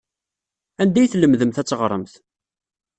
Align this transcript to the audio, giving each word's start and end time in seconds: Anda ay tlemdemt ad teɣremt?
Anda 0.81 0.99
ay 0.99 1.07
tlemdemt 1.09 1.61
ad 1.61 1.67
teɣremt? 1.67 2.13